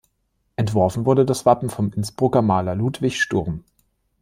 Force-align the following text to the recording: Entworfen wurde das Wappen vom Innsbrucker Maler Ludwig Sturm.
Entworfen 0.55 1.05
wurde 1.05 1.25
das 1.25 1.45
Wappen 1.45 1.69
vom 1.69 1.91
Innsbrucker 1.93 2.41
Maler 2.41 2.73
Ludwig 2.73 3.21
Sturm. 3.21 3.63